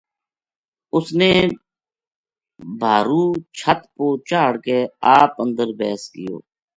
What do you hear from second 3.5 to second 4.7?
چھت پو چاہڑھ